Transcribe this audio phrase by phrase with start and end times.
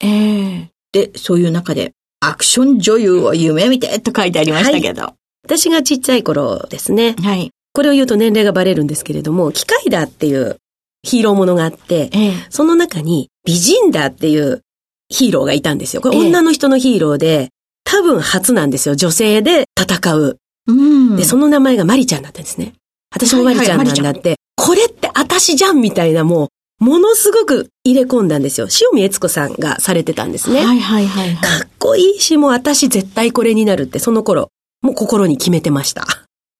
[0.00, 5.02] ええー、で、そういう中で、アクション女優を夢見てと書いてありましたけど。
[5.02, 5.12] はい、
[5.44, 7.14] 私がちっちゃい頃ですね。
[7.22, 7.50] はい。
[7.72, 10.56] これを言うと年齢がバレるんですけれども、機械だっていう
[11.02, 14.62] ヒーローものがあって、えー、その中に美人だっていう
[15.08, 16.02] ヒーローがいたんですよ。
[16.02, 17.50] これ女の人のヒーローで、
[17.84, 18.96] 多分初なんですよ。
[18.96, 20.38] 女性で戦う。
[20.68, 22.72] うん、で、その名前がマリちゃんだったんですね。
[23.14, 26.48] 私もマリちゃんなんだって、これって私じゃんみたいなもう、
[26.78, 28.66] ものすごく入れ込んだんですよ。
[28.80, 30.64] 塩見悦子さんがされてたんですね。
[30.64, 34.50] はいはいはい、はい、かっこいいし、もう私絶対これになるってその頃、
[34.82, 36.06] もう心に決めてました。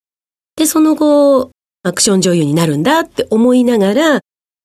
[0.57, 1.51] で、その後、
[1.83, 4.21] アクション女優になるんだって思いながら、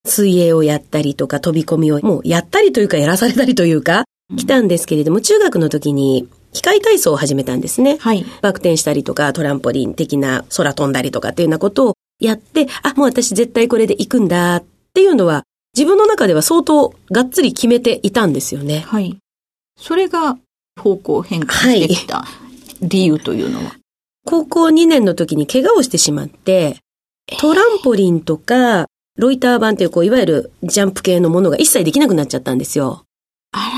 [0.07, 4.05] 水泳をやったりとか飛び込みをもうやったりというかやらされたりというか、
[4.37, 7.97] 来たんですけれども、中学の時に機械体操を始めたんですね。
[7.99, 8.25] はい。
[8.41, 14.63] バク転したりとか、トランポリン的な空飛んだりとかっていうようなことをやって、あ、もう私絶対これで行くんだっ
[14.93, 15.43] ていうのは、
[15.75, 18.79] 自分の中では相当がっつり決めていたんですよね。
[18.79, 19.17] はい。
[19.79, 20.37] それが
[20.79, 22.25] 方向変化してきた
[22.81, 23.73] 理由というのは、はい、
[24.25, 26.77] 高校2年の時に怪我をしてしまって、
[27.39, 28.87] トランポリンとか、
[29.17, 33.05] ロイター版っていう、こう、いわゆるジャンプ系のものが一切できなくなっちゃったんですよ。
[33.51, 33.71] あ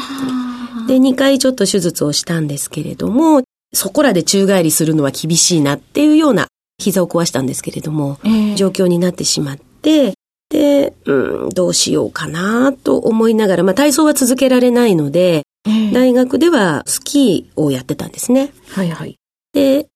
[0.82, 0.88] ら。
[0.88, 3.44] で、2回ちょっと手術をしたんですけれども、
[3.74, 6.48] そこらで宙返りするのは厳しいなっていうような
[6.78, 10.14] 膝を壊したんですけれども、えー、状況になってしまって、
[10.54, 18.54] で、うん、どうしようかなと思いながら、まあ体操は続けられないので、えー、大学ではスキーをやってたんですね。
[18.70, 19.18] はいはい。
[19.54, 19.88] で、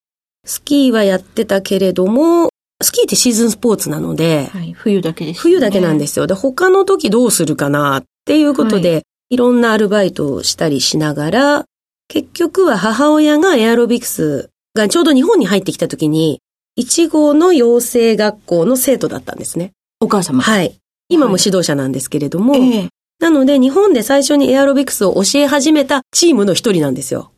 [0.46, 2.50] スキーはやってたけれども、
[2.82, 6.26] スキーってシーズンスポーツなので、はい、冬だけです、ね、冬だけなんですよ。
[6.26, 11.66] で、他の時どうするかなっていうことで、はい、いろんなアルバイトをしたりしながら、
[12.08, 16.42] 結局は母親がエアロビクスがちょうど日本に入ってきた時に、
[16.80, 19.74] 1号の養成学校の生徒だったんですね。
[20.00, 20.80] お母様はい。
[21.10, 22.90] 今も指導者なんですけれども、はいえ
[23.20, 27.32] なので日本で最初にエアロビクスを教え始めたチームの一人なんですよ。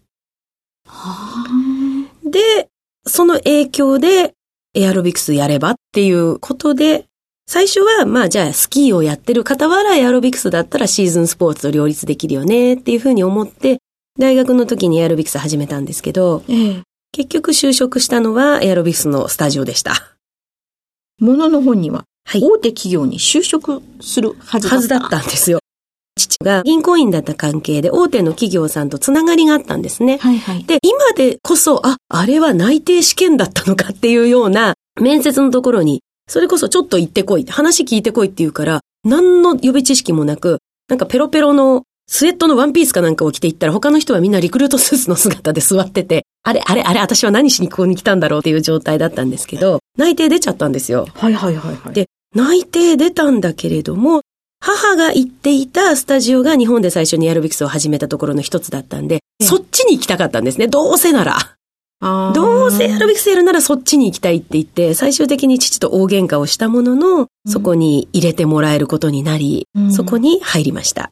[2.25, 2.67] で、
[3.07, 4.33] その影響で
[4.75, 7.05] エアロビクスやればっていうことで、
[7.47, 13.79] 最初は、まあじゃあスキーをやってる傍らエアロビクスだったらシーズンスポーツと両立できるよねっていうふうに思って、
[14.19, 16.83] 大学の時にエアロビクス始めたんですけど、ええ、
[17.13, 19.93] 結局就職したのはエアロビクスのスタジオでした。
[21.19, 24.75] ものの本には、はい、大手企業に就職するはずだった。
[24.75, 25.59] はずだったんですよ。
[26.15, 30.17] 父が銀行員だった関係で大手の企業さんとつながりがあったんですね。
[30.17, 30.63] はいはい。
[30.63, 51.07] で、今でこそ、あ、あれは内定試験だったのかっていうような面接のところにそれこそちょっと行ってこい、話聞いてこいって言うから、何の予備知識もなく、なんかペロペロのスウェットのワンピースかなんかを着ていったら他の人はみんなリクルートスーツの姿で座ってて、あれあれあれ私は何しにここに来たんだろうっていう状態だったんですけど、内定出ちゃったんですよ。
[51.13, 51.93] はいはいはいはい。
[51.93, 54.21] で、内定出たんだけれども、
[54.61, 60.67] 母が行っていたスタジオが日本で最初にエアロビクスを始めたところの一つだったんで、そっちに行きたかったんですね。
[60.67, 61.37] どうせなら。
[62.33, 71.11] どうせエアロビクスやるならそっちに行きたいって言って、最終的に父と大喧嘩をしたものの、そこに入れてもらえることになり、うん、そこに入りました。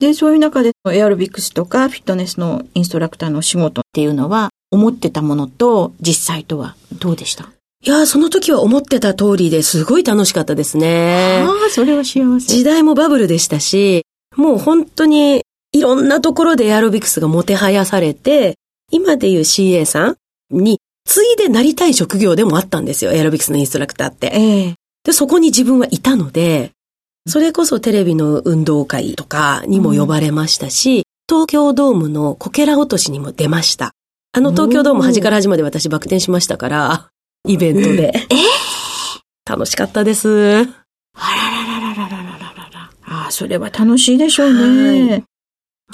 [0.00, 7.52] で、そういう中でエアロビクスとかフィットネスのインストラクターの仕事っていうのは、思ってたものと実際とはどうでした？
[7.86, 11.44] いやその時は思ってた通りですごい楽しかったですね。
[11.46, 12.46] ああ、それは幸せ。
[12.46, 15.42] 時代もバブルでしたし、もう本当に
[15.72, 18.54] いろんなところでエアロビクスがもてはやされて、
[18.90, 20.16] 今でいう CA さん
[20.50, 24.30] に、ついでなりたい職業でもあったんですよ、エアロビクスのインストラクターって。
[24.32, 26.70] ええ、で、そこに自分はいたので、
[27.26, 33.92] それこそテレビの運動会とかにも呼ばれましたし、うん、東京ドームのこけら落としにも出ました。
[34.32, 37.08] あの東京ドーム端から端まで私バク転しましたから、
[37.46, 38.12] イベントで。
[38.14, 38.22] え？
[39.44, 40.28] 楽しかったです。
[40.28, 42.90] あららららららららら。
[43.04, 45.24] ああ、それは楽しいでしょうね。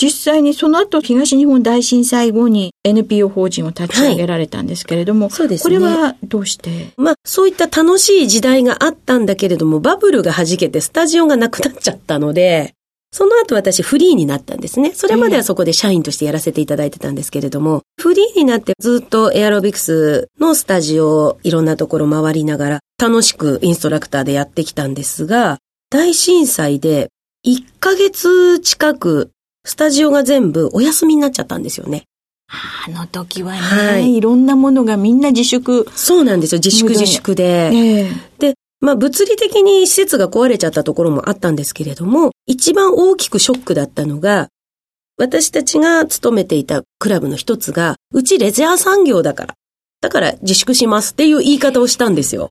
[0.00, 5.76] 実際にその後東日本大震災後に NPO 法人を立ち上げられたんですけれども、はい、そうですね。
[5.76, 6.92] これはどうして？
[6.96, 12.74] まあそういった楽しい時代があったんだけれども、バブルが弾けてスタジオがなくなっちゃったので、
[13.12, 14.92] その後私フリーになったんですね。
[14.94, 25.58] それまではそこで社員としてやらせていただいてたんですけれども、フリーになってずっとエアロビクスのスタジオをいろんなところ回りながら楽しくインストラクターでやってきたんですが、
[25.90, 27.08] 大震災で
[27.46, 29.30] 1ヶ月近く
[29.64, 32.04] スタジオが全部お休みになっちゃったんですよね。
[32.86, 35.86] あの時はね、はい、いろんなものがみんな自粛。
[35.94, 36.58] そうなんですよ。
[36.58, 37.70] 自粛自粛で。
[37.72, 44.48] えー、で、まあ物理的に施設が壊れちゃったところもあったんですけれども、一番大きくショックだったのが、
[45.18, 49.54] 私たちが勤めていたクラブの一つが、うちレジャー産業だから。
[50.00, 52.50] だから自粛しますっていう言い方をしたんですよ。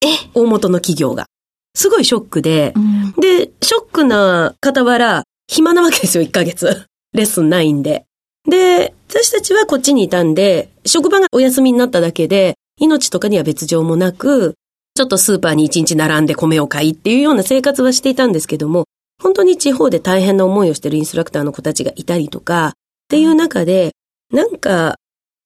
[0.00, 0.06] え？
[0.34, 1.26] 大元の企業が。
[1.74, 6.86] すごいショックで、うん、で、ショックな傍ら、暇なわけですよ、1ヶ月。
[7.12, 8.04] レッスンないんで。
[8.48, 14.54] で、私たちはこっちにいたんで、職場がお休みになっただけで、命とかには別状もなく、
[14.96, 18.84] ちょっとスーパーに一日並んで米を買いっていうような生活はしていたんですけども、
[19.20, 22.72] 本当に地方で大変な思いをしているインストラクターの子たちがいたりとか、っ
[23.08, 23.90] ていう中で、
[24.32, 24.94] なんか、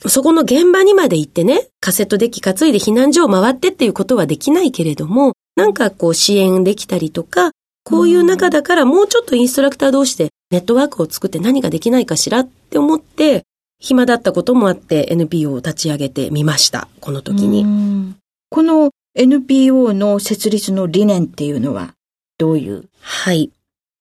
[0.06, 7.53] そこの現場にまで行ってね、カセットデッキ担いで避難所を回ってっていうことはできないけれども、なんかこう支援できたりとか、
[7.85, 13.45] こういう中だからもうちょっとインストラクター同士でネットワークを作って何ができないかしらって思って、
[13.81, 16.87] 暇だったこともあって NPO を立ち上げてみました。
[17.00, 18.15] この時に。
[18.50, 21.93] この NPO の設立の理念っていうのは
[22.38, 22.88] どういう？
[23.00, 23.50] はい。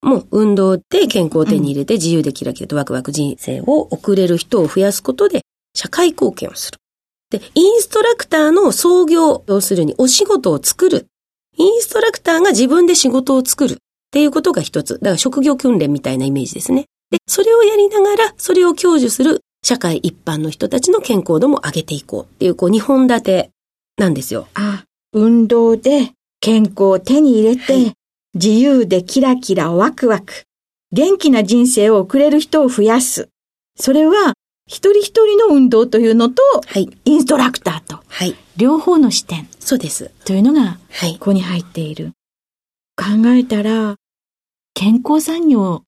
[0.04, 5.42] もう運動で健康を手に入れて自由でキラキラとワクワク人生を送れる人を増やすことで
[5.76, 6.78] 社会貢献をする。
[7.32, 11.08] で、インストラクターの創業、要するにお仕事を作る
[11.58, 13.78] インストラクターが自分で仕事を作るっ
[14.12, 15.00] ていうことが一つ。
[15.00, 16.86] だから職業訓練みたいなイメージですね。
[17.10, 23.50] で、それをやりながら、それを享受する社会一般の人たちの健康度も上げていこうっていう、こう、二本立て
[23.98, 24.48] なんですよ。
[24.54, 24.84] あ、
[25.14, 27.94] 運動で健康を手に入れて、はい、
[28.34, 30.44] 自由でキラキラワクワク、
[30.92, 33.30] 元気な人生を送れる人を増やす。
[33.76, 34.34] それは、
[34.68, 39.48] 一人一人の運動というのと、はい、インストラクターと、はい、両方の視点。
[39.60, 40.12] そうです。
[40.26, 42.12] というのが、はい、ここに入っている。
[42.98, 43.96] 考えたら、
[44.74, 45.84] 健康産業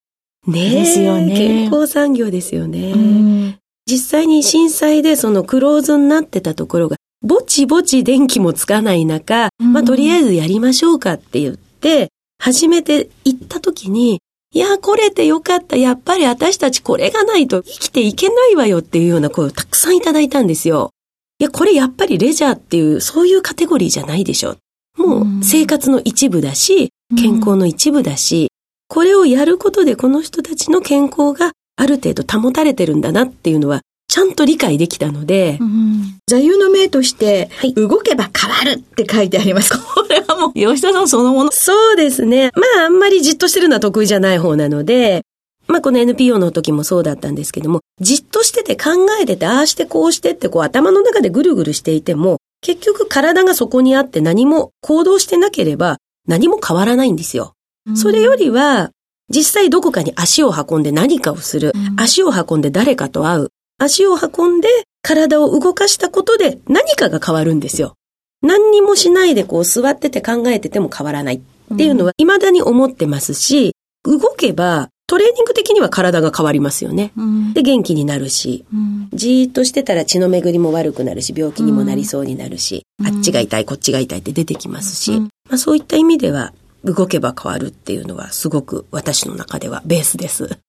[0.47, 1.35] ですよね。
[1.35, 3.59] 健康産業ですよね。
[3.85, 12.09] 実際に震災でそのクローズになってたところが、ぼちぼち電気もつかない中、まあとりあえずやりましょうかって言って、
[12.41, 14.21] 初めて行った時に、
[14.51, 15.75] いや、これてよかった。
[15.75, 20.91] やっぱり私たちこれがないと生きていけないわよっていうような声をたくさんいただいたんですよ。
[21.39, 24.55] いや、これやっぱりレジャーっていう、そういうカテゴリーじゃないでしょ。
[24.97, 28.49] もう生活の一部だし、健康の一部だし、
[28.87, 39.71] これをやることでこの人たちの健康がある程度保たれてるんだなっていうのは、ちゃんと理解できたので、うん、座右の銘として、はい、動けば変わるって書いてあります。
[39.77, 41.51] これはもう、吉田さんそのもの。
[41.51, 42.49] そうですね。
[42.55, 45.21] まあ、あんまりじっとしてるのは得意じゃない方なので、
[45.67, 48.89] まあ、この NPO の時もそうだったんですけども、じっとしてて考
[49.21, 55.97] えてて、ああしてこうしてってこう頭の中でぐるぐるしていても、結局体がそこにあって何も行動してなければ
[56.27, 57.53] 何も変わらないんですよ。
[57.95, 58.89] それよりは、
[59.29, 61.73] 実際どこかに足を運んで何かをする。
[61.97, 63.49] 足を運んで誰かと会う。
[63.79, 64.67] 足を運んで
[65.01, 67.95] 体を動かしたことで何かが変わるんですよ。
[68.41, 77.11] 何にもしないでこう座ってて考えてても変わらないっていうのは未だに思ってますし、動けばトレーニング的には体が変わりますよね。
[77.17, 90.59] うん、で、元気になるし、うん、じーっとしてたら血の巡りも悪くなるし、病気にもなりそうになるし、うん、あっちが痛い、こっちが痛いって出てきますし、まあそういった意味では、動けば変わるっていうのはすごく私の中ではベースです。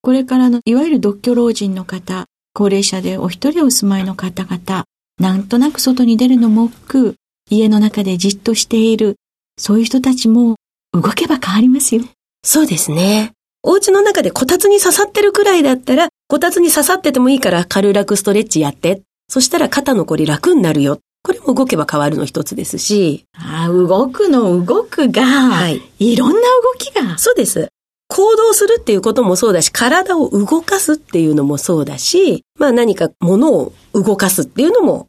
[0.00, 2.26] これからのいわゆる独居老人の方、
[2.58, 4.84] 高齢者でお一人お住まいの方々、
[5.20, 7.14] なんとなく外に出るのも億劫、
[7.54, 9.14] 家の中でじっとしている、
[9.56, 10.56] そういう人たちも
[10.92, 12.02] 動けば変わりますよ。
[12.44, 13.30] そうですね。
[13.62, 19.02] お家の中でこたつに刺さってるくらいだったら、こたつに刺さっててもいいから軽楽ストレッチやって。
[19.28, 20.98] そしたら肩のこり楽になるよ。
[21.22, 23.24] これも動けば変わるの一つですし。
[23.36, 25.80] ああ、動くの動くが、はい。
[26.00, 26.42] いろんな動
[26.76, 27.18] きが。
[27.18, 27.68] そうです。
[28.08, 35.06] 行動するっていうこともそうだし、体を動かすっていうのもそうだし、まあ何か物を動かすっていうのも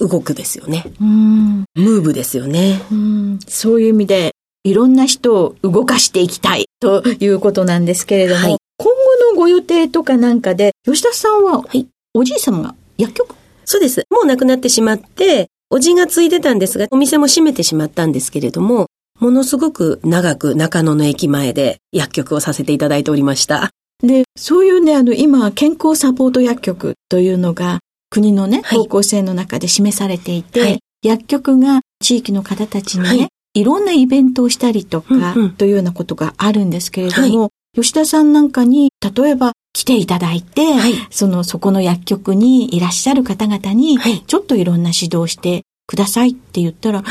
[0.00, 0.84] 動くですよね。
[1.00, 1.64] うん。
[1.74, 2.80] ムーブですよね。
[2.90, 3.38] うん。
[3.46, 14.04] そういう意味で、いろんな人を動かしていきたいということなんですけれども、はい、今後のご予定とかなんかで、吉田さんは、はい、おじい様が薬局そうです。
[14.10, 18.86] もう亡くなってしまって、おじがついてたんですが、お店も閉めてしまったんですけれども、
[19.18, 23.70] ものすごく長く中野の駅前で薬局をさせていただいておりました。
[24.00, 47.02] で、そういうね、あの、今、健康サポート薬局というのが、国のね、方向性の中で示されていて、はい、薬局が地域の方たちにね、はい、いろんなイベントをしたりとか、というようなことがあるんですけれども、はい、吉田さんなんかに、例えば来ていただいて、はい、その、そこの薬局にいらっしゃる方々に、ちょっといろんな指導してくださいって言ったら、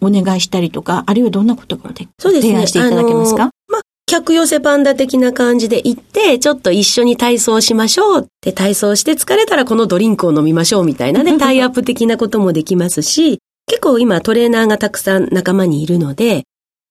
[0.00, 2.52] お願いしたりとか、あるいはどんなことがそうですね。
[2.52, 3.50] 提案していただけますか？
[3.68, 8.26] まあ、客寄せパンダ的な感じで行って、ちょっと一緒に体操しましょう。
[8.40, 16.44] で、体操して疲れたらこのドリンクを飲みましょうみたいなね、タイアップ的なこともできますし、結構今トレーナーがたくさん仲間にいるので、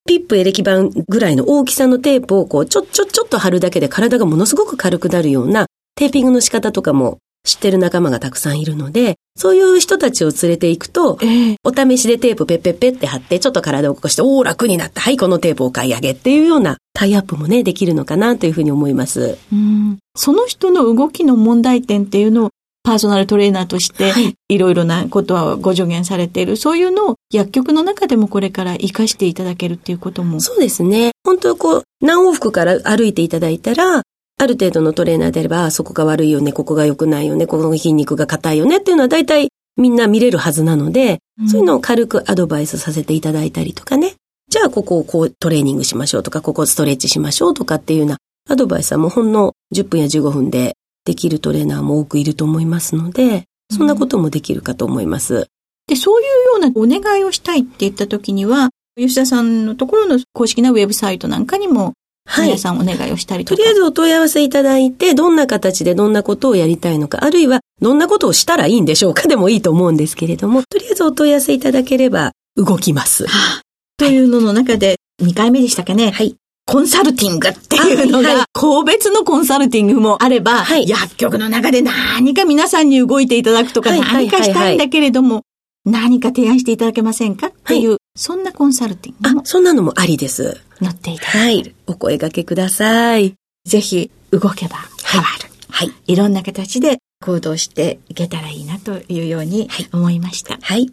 [0.07, 14.99] ピップエレキ板ぐらいの大きさのテープをこう、ちょ、ちょ、ちょっと貼るだけで体がものすごく軽くなるようなテーピングの仕方とかも知ってる仲間がたくさんいるので、そういう人たちを連れて行くと、えー、お試しでテープペッペッペって貼って、ちょっと体を起こして、おー楽になった。
[14.99, 19.37] はい、このテープを買い上げっていうようなタイアップもね、できるのかなというふうに思います。
[19.53, 22.49] うんその人の動きの問題点っていうのを
[22.85, 24.13] パーソナルトレーナーとして、
[24.47, 30.39] いろいろなことはご助言されている、そういうのを薬局の中でもこれから活かしていただけるっていうことも。
[30.39, 31.11] そうですね。
[31.25, 34.03] 本当こう、何往復から歩いていただいたら、
[34.37, 44.15] ある程度のトレーナーであれば、そこが悪いよね、ここが良くないよね、ここの筋肉が硬いよねっていうのは大体みんな見れるはずなので、うん、そういうのを軽くアドバイスさせていただいたりとかね。
[44.49, 48.17] じゃあここをこうトレーニングしましょうとか、ここをストレッチしましょうとかっていうような
[48.49, 50.75] アドバイスはもうほんの10分や15分で
[51.05, 55.47] できるトレーナーも多くいると思いますので、そんなこともできるかと思います。
[55.87, 61.93] で、そういうようなお願いをしたいって言った時には、吉田さんのところの公式なウェブサイトなんかにも、
[62.37, 73.27] 皆さんお願いをしたりとか、はい、とりあえずお問い合わせいただいて、どんな形でどんなことをやりたいのか、あるいはどんなことをしたらいいんでしょうかでもいいと思うんですけれども、とりあえずお問い合わせいただければ動きます。
[73.27, 73.61] はあ、
[73.97, 76.11] というのの中で、2回目でしたかね。
[76.11, 76.35] はい。
[76.67, 85.43] コンサルティングっていうのが、個別のコンサルティングもあれば、はい、薬局の中で何か皆さんに動いていただくとか、何かしたいんだけれども、
[85.85, 89.41] 何か提案していただけませんかっていう、はい、そんなコンサルティングも。
[89.41, 90.61] あ、そんなのもありです。
[90.81, 91.75] 乗っていただはい。
[91.87, 93.35] お声掛けください。
[93.65, 95.49] ぜひ、動けば変わる。
[95.69, 95.91] はい。
[96.07, 100.57] いろんな形で行動していけたらいいなというように思いました。
[100.61, 100.91] はい。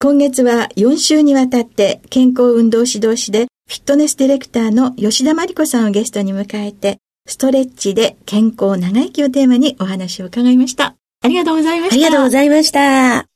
[0.00, 10.96] 今月は4週にわたって健康運動指導士でフィットネスディレクターの吉田真理子さんをゲストに迎えて、ストレッチで健康長生きをテーマにお話を伺いました。
[11.22, 11.94] ありがとうございました。
[11.94, 13.31] ありがとうございました。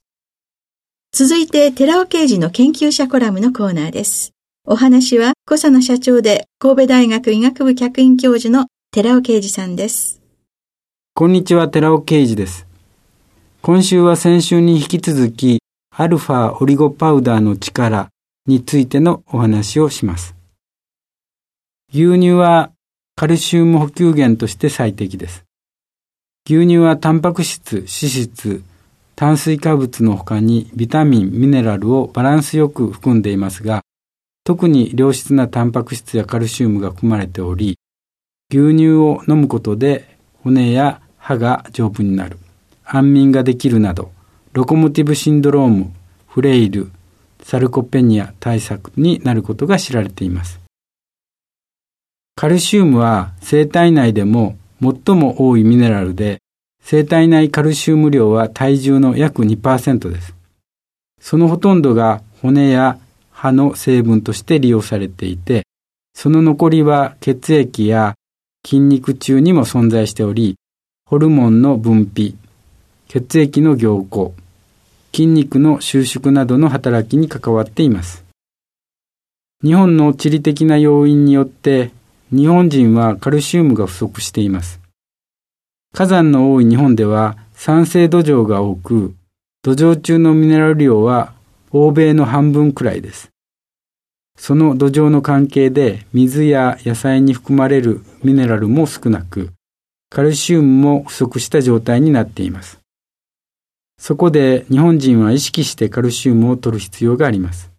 [1.13, 4.33] 続いて、寺尾刑事の研究者コラムのコーナーです。
[4.67, 10.21] お話は、小佐の社長で神戸大学医学部客員教授の寺尾刑事さんです。
[11.15, 12.67] こんにちは、寺尾刑事です。
[13.63, 15.61] 今週は先週に引き続き、
[15.97, 18.09] アルファオリゴパウダーの力
[18.47, 20.35] についてのお話をします。
[21.91, 22.73] 牛乳は
[23.15, 25.45] カルシウム補給源として最適です。
[26.47, 28.63] 牛乳はタンパク質、脂質、
[29.17, 33.81] 炭水化物の他にビタミン、ミネラルをバランスよく含んでいますが、
[34.45, 37.79] 特に良質なタンパク質やカルシウムが含まれており、
[38.51, 42.39] 牛乳を飲むことで骨や歯が丈夫になる、
[42.85, 44.13] 安眠ができるなど、
[44.53, 45.93] ロコモティブシンドローム、
[46.29, 46.91] フレイル、
[47.43, 50.61] サルコペニア対策になることが知られています。
[52.35, 56.43] カルシウムは生体内でも最も多いミネラルで、
[56.89, 60.37] 生体内カルシウム量は体重の約2%です。
[61.21, 63.01] そのほとんどが骨や
[63.33, 65.67] 歯の成分として利用されていて、
[66.15, 68.15] その残りは血液や
[68.65, 70.59] 筋肉中にも存在しており、
[71.07, 72.37] ホルモンの分泌、
[73.09, 74.31] 血液の凝固、
[75.13, 78.25] 筋肉の収縮などの働きに関わっています。
[79.65, 81.91] 日本の地理的な要因によって
[82.31, 84.86] 日本人はカルシウムが不足しています。
[85.93, 89.15] 火山の多い日本では酸性土壌が多く、
[89.63, 91.33] 土壌中のミネラル量は
[91.73, 93.31] 欧米の半分くらいです。
[94.39, 99.51] その土壌の関係で水や野菜に含まれるミネラルも少なく、
[100.11, 102.79] カルシウムも不足した状態になっています。
[103.99, 107.73] そこで日本人は意識してカルシウムを取る必要があります。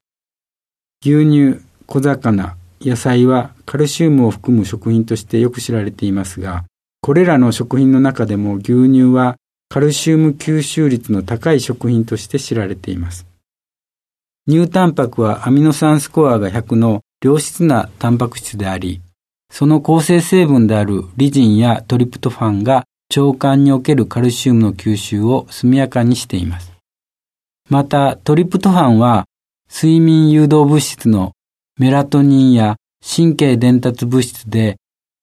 [1.02, 6.66] 牛乳、小魚、野菜はカルシウムを含む食品としてよく知られていますが、
[7.02, 9.38] これらの食品の中でも牛乳は
[9.70, 13.26] カルシウム吸収率の高い食品として知られています。
[14.48, 19.02] 乳タンパクはアミノ酸スコアが100の良質なタンパク質であり、
[19.52, 22.86] その構成成分であるリジンやトリプトファンが
[23.16, 26.72] 腸管におけるカルシウムの吸収を速やかにしています。
[27.70, 29.26] また、トリプトファンは
[29.70, 31.34] 睡眠誘導物質の
[31.78, 34.78] メラトニンや神経伝達物質で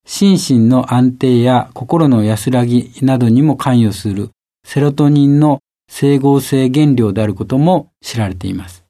[0.05, 4.29] 心身の安定や心の安らぎなどにも関与する
[4.63, 5.59] セロトニンの
[5.89, 8.85] 整合性原料であることも知られています。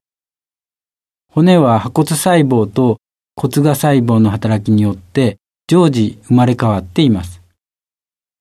[1.32, 2.98] 骨は破骨細胞と
[3.36, 7.42] 骨芽細胞の働きによって常時生まれ変わっています。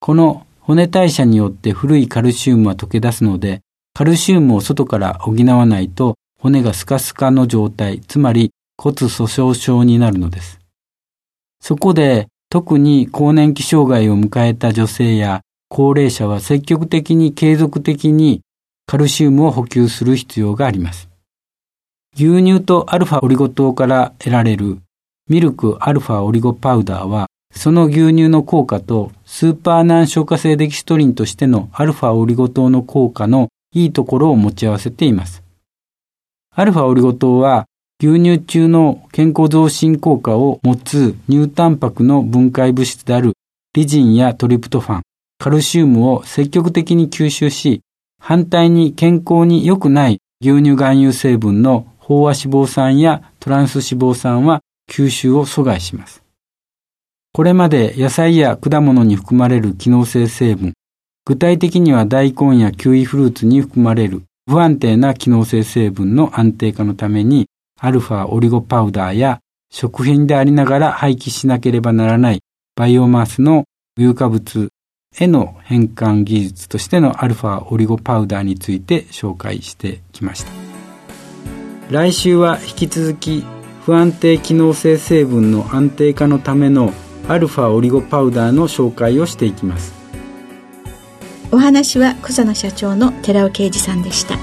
[0.01, 3.61] この骨代謝によって古いカルシウムは溶け出すので、
[3.95, 10.59] カルシウムを外から補わないと骨がスカスカの状態、つまり骨粗鬆症になるのです。
[11.61, 18.43] そこで特に更年期障害を迎えた女性や高齢者は積極的に継続的に
[18.87, 21.09] カルシウムを補給する必要があります。
[22.15, 24.79] 牛乳とアルファオリゴ糖から得られる
[25.29, 35.43] ミルクアルファオリゴパウダーは、その牛乳の効果とスーパー難消化性デキストリンとしてのアルファオリゴ糖の効果のいいところを持ち合わせています。
[36.55, 37.67] アルファオリゴ糖は
[38.05, 43.33] 牛乳中の健康増進効果を持つ乳タンパクの分解物質である
[43.73, 45.03] リジンやトリプトファン、
[45.39, 47.81] カルシウムを積極的に吸収し、
[48.21, 56.23] 反対に健康に良くない牛乳含有成分の飽和脂肪酸やトランス脂肪酸は吸収を阻害します。
[57.33, 60.75] これまで野菜や果物に含まれる機能性成分、
[61.25, 67.47] 具体的には大根やキウイフルーツに含まれる不安定な機能性成分の安定化のために、
[67.85, 72.41] アルファオリゴパウダーや食品でありながら廃棄しなければならない
[72.77, 73.65] バイオマスの
[73.99, 74.71] 有化物
[75.17, 80.51] への変換技術としてのアルファオリゴパウダーについて紹介してきました。
[81.91, 83.45] 来週は引き続き
[83.85, 86.95] 不安定機能性成分の安定化のための
[87.29, 89.93] アルファオリゴパウダーの紹介をしていきます
[91.53, 94.39] お話は小佐野社長の寺尾啓二さんでした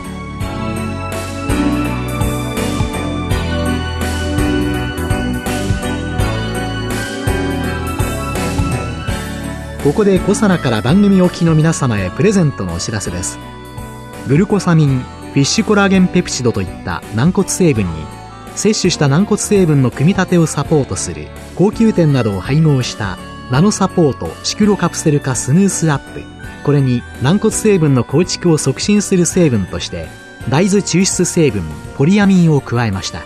[9.83, 13.39] ここで小佐奈から番組お聞きの皆様へプレゼントのお知らせです。
[14.27, 17.91] グルコサミンフィッシュコラーゲンペプチドといった軟骨成分に
[18.55, 23.17] 摂取した軟骨成分の組み立てをサポートする高級店などを配合した
[23.49, 26.21] ナノサポートシクロカプセル化スヌースアップ。
[26.63, 30.05] これに軟骨成分の構築を促進する成分として
[30.47, 31.63] 大豆抽出成分
[31.97, 33.23] ポリアミンを加えました。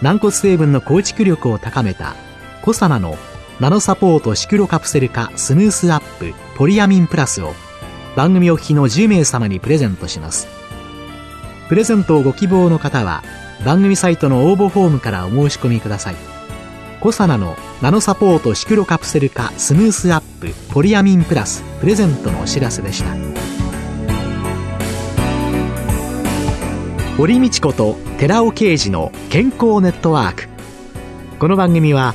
[0.00, 2.14] 軟骨成分の構築力を高めた
[2.62, 3.18] コサナの
[3.58, 7.54] ナノサポートシクロカプセル化スムースアップポリアミンプラスを
[8.14, 10.46] 番組お聞きの10名様にプレゼントします。
[11.70, 13.22] プレゼントをご希望の方は
[13.64, 16.16] 番組サイトの応募フォームからお申し込みください。
[17.00, 23.16] コサナのナノサポートシクロカプセル化スムースアップポリアミンプラスプレゼントのお知らせでした。
[27.16, 30.48] 堀道子と寺尾啓二の健康ネットワーク。
[31.38, 32.14] この番組は